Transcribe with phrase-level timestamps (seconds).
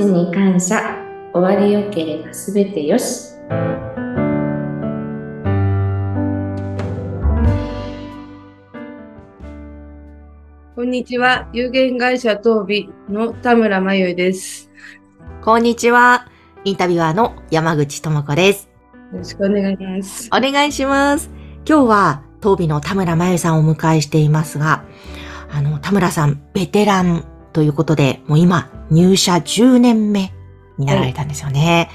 [0.00, 0.96] ちに感謝。
[1.34, 3.34] 終わりよければすべてよし。
[10.74, 11.50] こんにちは。
[11.52, 14.70] 有限会社東美の田村真由です。
[15.42, 16.26] こんにちは。
[16.64, 18.70] インタビュアーの山口智子です。
[19.12, 20.28] よろしくお願いします。
[20.28, 21.28] お願いします。
[21.68, 24.82] 今日は、当美の田村真由さんをお迎えしていますが、
[25.52, 30.32] あの、田村さん、ベテランということで、もう今、入社10年目
[30.78, 31.90] になられたんですよね。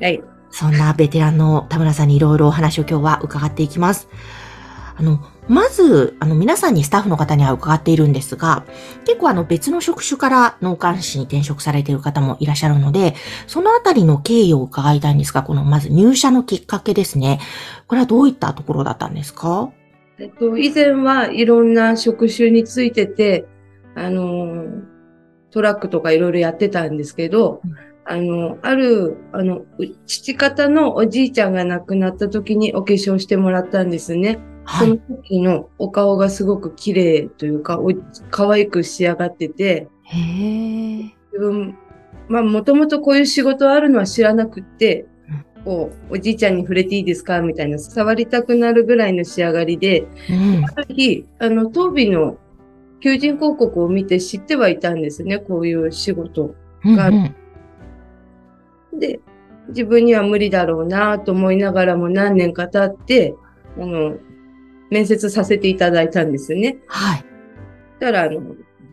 [0.00, 0.22] はい。
[0.50, 4.08] そんなベテランの田村さんにいろいろお話を今日は伺っていきます。
[4.96, 8.64] あの、まず、あの、皆さんにスタッフの方には伺っているんですが、
[9.06, 13.14] 結構あの、別の職種から農幹士に転職されている方もいらっしゃるので、
[13.46, 17.38] そのあたりの経緯を伺いたいんですが、この、まず入社のきっかけですね。
[17.86, 19.70] これはどういったところだったんですか？
[20.18, 23.46] えっと、以前はいろんな職種についてて、
[23.98, 24.64] あの、
[25.50, 29.66] トラックとかいろいろやってたんですけど、うんあの、ある、あの、う
[30.06, 34.38] 父方のおじいちゃんが亡くなった時にお化粧してもらったんですね。
[34.64, 34.88] はい。
[34.88, 37.92] その時のお顔がすごく綺麗というか、お
[38.30, 41.02] 可愛く仕上がってて、へー。
[41.02, 41.76] 自分、
[42.28, 45.04] まあ、もともとこういう仕事あるのは知らなくって
[45.58, 50.64] うん、こう、おじいちゃんに触れていいですかみたいな、触りたくなるぐらいの仕上がりで、うん。
[50.64, 52.38] ある日、あの、当美の
[53.00, 56.54] 求人広告を見て知ってはいたんですね、こういう仕事。
[56.84, 57.34] がうんうん
[58.98, 59.20] で、
[59.68, 63.34] 自分には無理だろうなと思いながらも何年か経って、
[63.78, 64.16] あの、
[64.90, 66.78] 面接させていただいたんですね。
[66.86, 67.24] はい。
[68.00, 68.40] たら、あの、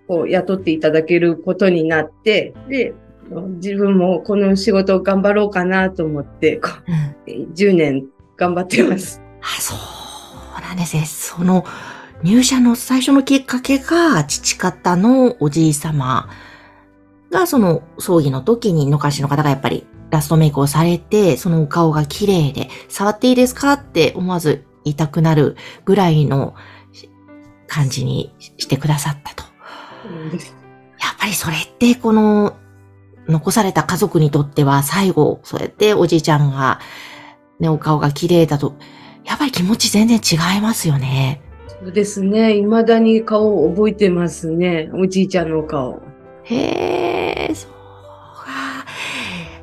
[0.08, 2.94] こう、雇っていただけることになって、で、
[3.56, 6.70] 自分もこの仕事を頑張ろうかなと思って、こ
[7.28, 7.44] うん。
[7.44, 9.22] う10年頑張ってます。
[9.42, 11.06] あ、そうなんですね。
[11.06, 11.66] その
[12.24, 16.30] 入社の最初のきっかけが父方のおじい様
[17.32, 26.56] がその葬儀の時に野しの方がやっぱりラストメイクをされて、そのお顔が綺麗で、触っていいですかって思わず言いたくなるぐらいの
[27.68, 29.44] 感じにしてくださったと。
[29.44, 32.56] やっぱりそれってこの
[33.28, 36.80] 残された家族にとっては最後、そうやっておじいちゃんが
[37.60, 38.76] ね、お顔が綺麗だと、
[39.26, 41.42] やっぱり気持ち全然違いますよね。
[41.82, 42.56] そうですね。
[42.56, 44.90] 未だに顔を覚えてますね。
[44.94, 46.02] おじいちゃんの顔。
[46.44, 48.86] へえ、そうか。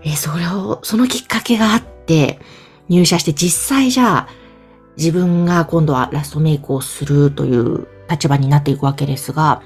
[0.05, 2.39] え、それを、そのきっかけがあって、
[2.89, 4.28] 入社して実際じゃあ、
[4.97, 9.62] 自分が今度はラストメイクをするという立場になっていくわけですが、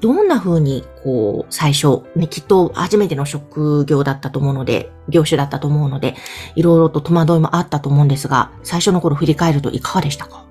[0.00, 6.14] どんな風に、こう、最初、ね、きっと初めての職業だったと思うので、業種だったと思うので、
[6.54, 10.44] いろいろと戸惑いもあったと思うんですが、最初の頃振り返るといかがでしたか？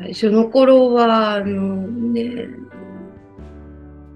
[0.00, 2.48] 最初の頃は、あのね、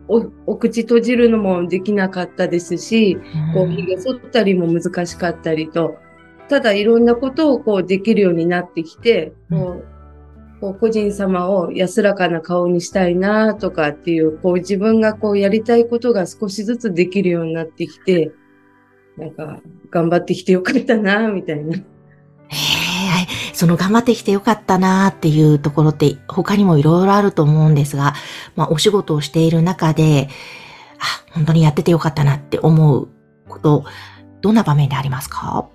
[0.09, 3.19] お、お口閉じるのもできなかったですし、
[3.53, 5.99] こう、髭剃ったりも難しかったりと、
[6.49, 9.85] ただいろんなことをこうできるようになってきて、こう、
[10.61, 18.33] こう個人様を安らかな顔にしたいなとかっていう、こう自分がこうやりたいことが少しずつできるようになってきて、
[19.19, 21.77] なんか頑張ってきてよかったなみたいな。
[23.65, 28.13] その頑張ってきてよかったなーっていうところって他にもいろいろあると思うんですが、
[28.57, 30.29] まあお仕事をしている中で、
[30.99, 33.09] あ、本当にやっててよかったなって思う
[33.49, 33.87] こと、
[34.43, 35.67] どんな場面でありますか？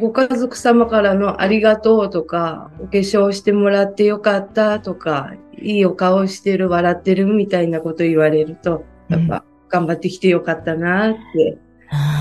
[0.00, 11.58] ご家族様からのありがとうとか、お化粧してもらってよかったとか、いいお顔してる、笑ってるみたいなこと言われると、やっぱ頑張ってきてよかったなって、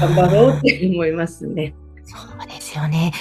[0.01, 1.73] 頑張ろうって思いますね。
[2.03, 3.13] そうですよね。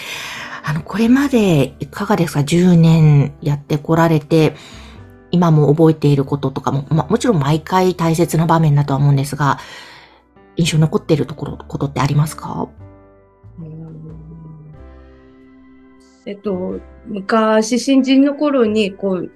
[0.65, 4.55] あの、これまでいかがですか ?10 年やってこられて、
[5.31, 9.59] 今も覚えていることとかも、まあ、もちろん毎回大切な場面だとは思うんですが、
[10.57, 12.69] 印象に残っているところ、ことってありますか？
[16.25, 19.33] えっと、昔、新人の頃に、こう、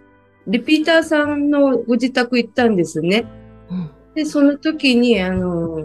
[0.46, 3.24] リピーターさんのご自宅行ったんですね。
[3.68, 3.90] うん。
[4.14, 5.78] で、その時に、あの、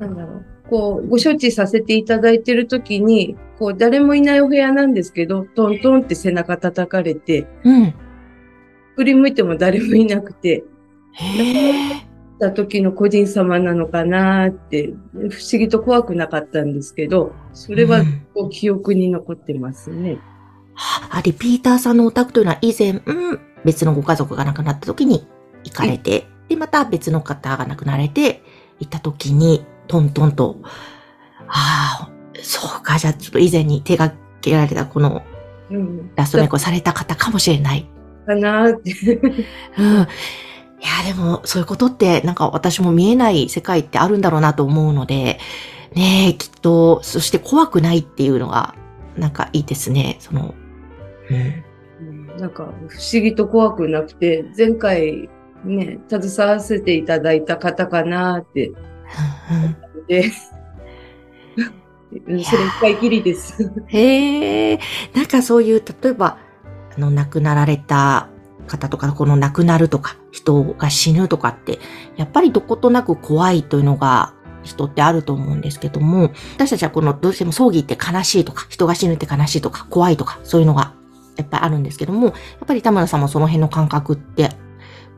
[0.00, 7.94] なんだろう、こう、ご処置させていただいてる時に、こう、誰もいないお部屋なんですけど、トントンって背中叩かれて、うん。
[8.96, 10.64] 振り向いても誰もいなくて。
[12.38, 14.92] た時の個人様なのかなって、
[15.30, 20.18] 不思議と怖くなかったんですけど、それはうんこう記憶に残ってますね。
[21.10, 25.26] あ、リピーターさんのお宅というのは以前、うん、別のご家族が亡くなった時に
[25.64, 28.42] 行かれて、で、また別の方が亡くなられて、
[28.78, 30.56] 行った時に、トントンと、
[31.48, 32.10] ああ、
[32.42, 35.22] そうか、じゃあちょっと以前に手がけられたこの
[35.70, 36.10] うん。
[36.14, 37.88] ラストメイクをされた方かもしれない。
[38.26, 38.92] かなって。
[39.78, 39.96] うん。
[39.98, 40.06] いや、
[41.06, 45.38] でも、そういうことって、なんか私も見えない世界ってあるんだろうなと思うので、
[45.94, 48.74] ねえ、きっと、そして怖くないっていうのが、
[49.16, 50.16] なんかいいですね。
[50.20, 50.54] その、
[51.30, 51.64] うん。
[52.08, 55.30] うんなんか不思議と怖くなくて、前回
[55.64, 58.95] ね、携わせていただいた方かなって、うん
[60.08, 60.32] で、
[62.26, 62.42] うん。
[62.44, 63.72] それ一回きりです。
[63.88, 64.80] へえ、
[65.14, 66.38] なんかそういう、例えば、
[66.96, 68.28] あの、亡くなられた
[68.66, 71.78] 方とか、この亡くなるとか、人が死ぬとかって、
[72.16, 80.92] やっぱりどことなく怖いというのが、人ってあると思うんですけども、私たちはこの、どうしても葬儀って悲しいとか、人が死ぬって悲しいとか、怖いとか、そういうのが、
[81.36, 82.34] やっぱりあるんですけども、やっ
[82.66, 84.50] ぱり田村さんもその辺の感覚って、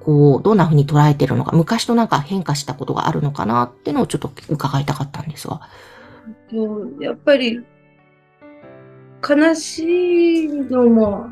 [0.09, 5.61] こう、どんな風に捉えてるのか、昔となんか変化したことがあるのかなっていうのをちょっと伺いたかったんですが。
[6.99, 7.61] やっぱり、
[9.29, 11.27] 悲しいのも、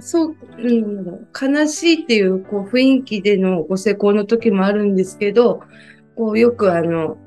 [0.00, 5.62] そう、うん、悲しいっていうこう雰囲気でのご成功の時もあるんですけど、
[6.16, 7.18] こうよくあの、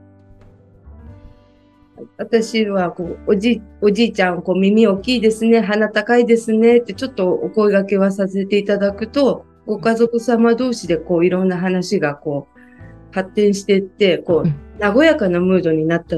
[2.17, 16.17] 私はこうおじおじいちゃん、こう耳大きいですね、鼻高いですねってちょっとお声掛けはさせていただくと、ご家族様同士でこういろんな話がこう発展していって、こう和やかなムードになった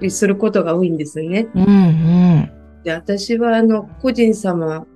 [0.00, 1.48] りすることが多いんですね。
[1.54, 2.50] うんうん。
[2.84, 4.86] で、私はあの、個人様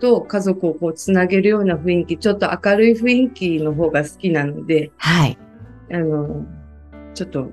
[0.00, 5.38] と家族をこうつなげるような雰囲気、ちょっと明るい雰囲気の方が好きなので、はい。
[5.92, 6.46] あの、
[7.14, 7.52] ちょっと、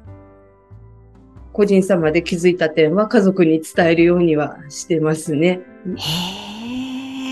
[1.52, 5.60] 個人様で気づいた点は家族に伝えるようにはしてますね。
[5.98, 6.49] へ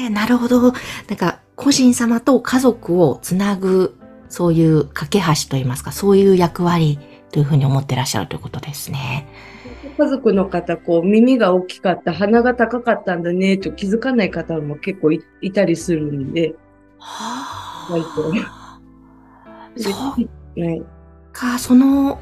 [0.07, 0.61] え、なるほど。
[0.61, 0.73] なん
[1.17, 3.95] か、個人様と家族をつなぐ、
[4.29, 6.99] そういう架け橋といいますか、そういう役割
[7.31, 9.27] というふうに思ってらっしゃるということですね。
[9.97, 16.55] 家族の方、こう、耳が大きかった、鼻が高かったんだね、と気づかない方も結構いいたりするんで、
[16.99, 18.03] は割
[18.45, 18.79] あ。
[19.77, 19.93] そう
[20.59, 20.83] はい。
[21.31, 22.19] か、その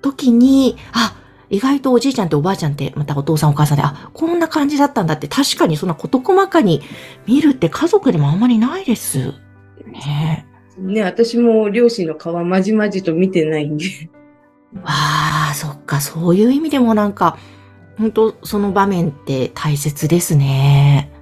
[0.00, 1.14] 時に、あ、
[1.52, 6.80] 意外とおじいちゃんとおばあちゃんって、またお父さんお母さんで、あ、こんな感じだったんだって、確かにそんな事細かに
[7.26, 9.34] 見るって家族でもあんまりないです。
[9.86, 10.46] ね
[10.78, 13.84] ね、私も両親の顔はまじまじと見てないんで。
[14.82, 17.36] ああ、そっか、そういう意味でもなんか、
[17.98, 21.12] 本当その場面って大切ですね。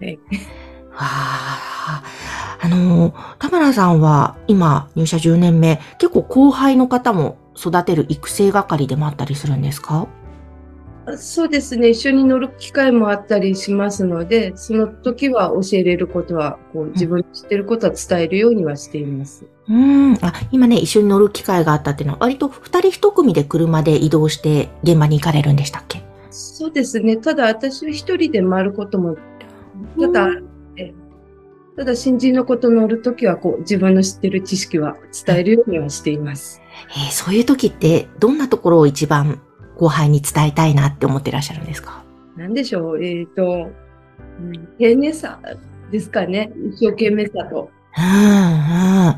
[0.00, 0.18] はい。
[0.92, 2.02] わあ、
[2.60, 10.08] あの、田村さんは今入社10年目、結構後輩の方も育てる育成係でもあったりするんですか？
[11.16, 11.88] そうですね。
[11.88, 19.44] 一緒に乗る機会もあったりしますので、その時は教えれることは、こう自分の知ってることは伝えるようにはしています。
[19.68, 20.14] うん。
[20.20, 26.02] あ、今ね、一緒に乗る機会があったっていうのは、割と二人一組で車で移動して現場に行かれるんでしたっけ？
[26.30, 27.16] そうですね。
[27.16, 29.16] ただ私は一人で回ることも、
[29.98, 30.28] ただ、
[30.76, 30.92] え
[31.76, 34.96] ただ新人のこと乗るときは、こう自分の知ってる知識は
[35.26, 36.60] 伝えるようにはしています。
[36.90, 39.40] えーそういう時って、どんなところを一番
[39.76, 42.04] 後輩に伝えたいなって思ってらっしゃるんですか？
[42.36, 43.04] なんでしょう。
[43.04, 43.42] えっ、と、
[44.40, 45.38] うん丁寧さ
[45.90, 46.52] ですかね。
[46.74, 47.70] 一生懸命さと。
[47.98, 48.10] うん、うん。
[48.10, 49.16] いや、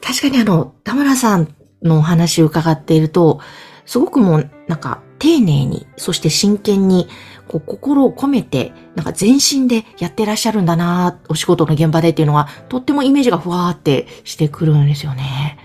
[0.00, 3.40] 確かにあの、田村さんのお話を伺っていると、
[3.86, 7.06] すごくもう、なんか、丁寧に、そして真剣に、
[7.46, 15.58] こう、心を込めて、なんか全身でやってらっしゃるんだな、お仕事の現場でっていうのは、とってもイメージがふわーってしてくるんですよね。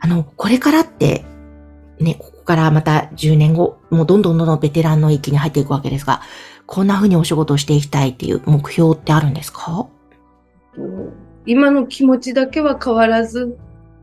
[0.00, 1.24] あの、これからって、
[2.00, 6.20] ね、ここからまた10年後、もうどんどんどんどんベテランの域に入っていくわけですが、
[6.66, 9.86] こんな風にお仕事をしていきたいっていう目標ってあるんですか？
[11.46, 13.58] 今の気持ちだけは変わらず、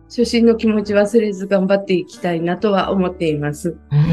[0.10, 3.70] 初心の気持ち忘れず頑張っていきたいなとは思っています。
[3.70, 4.05] うーん。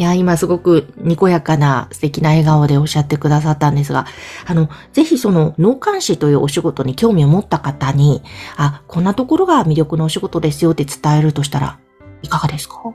[0.00, 4.06] いや、今すごくにこやかな素敵な笑顔でおっしゃってくださったんですが、
[4.46, 8.22] あの、ぜひその脳幹視というお仕事に興味を持った方に、
[8.56, 11.78] あ、こんなところが魅力のお仕事ですよって伝えるとしたら、
[12.22, 12.94] いかがですか？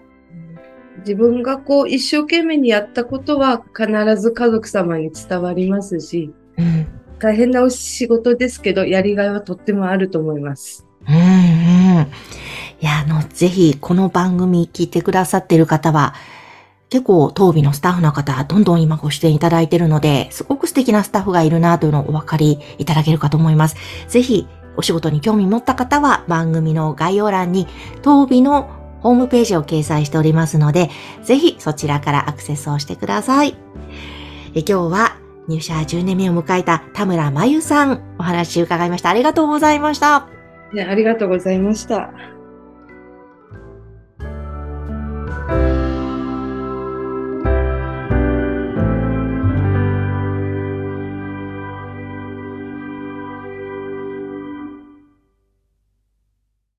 [1.01, 6.87] 自分がこう一生懸命にやったことは必ず家族様に伝わりますし、うん。
[7.19, 10.87] 大変なお仕事ですけど、やりがいはとってもあると思います。
[11.07, 11.21] うんうん。
[11.21, 16.15] いや、あの、ぜひ、この番組聞いてくださっている方は、
[16.89, 23.75] 結構、当備のスタッフの方、どんどん今ご出演いただいているので、すごく素敵なスタッフがいるなというのをお分かりいただけるかと思います。
[24.07, 27.67] ぜひ、お仕事に興味持った方は、番組の概要欄に、
[28.01, 28.69] 当備の
[29.01, 30.89] ホームページを掲載しておりますので、
[31.23, 33.55] ぜひそちらからアクセスをしてください。
[34.53, 39.09] 今日は入社10年目を迎えた田村真由さん、お話伺いました。
[39.09, 40.27] ありがとうございました。
[40.87, 42.34] ありがとうございました。